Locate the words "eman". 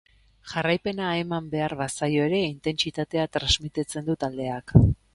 1.25-1.51